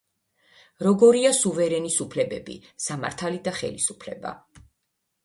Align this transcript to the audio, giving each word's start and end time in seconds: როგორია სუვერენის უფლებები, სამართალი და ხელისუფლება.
როგორია 0.85 1.31
სუვერენის 1.39 1.97
უფლებები, 2.05 2.55
სამართალი 2.87 3.43
და 3.49 3.55
ხელისუფლება. 3.59 4.33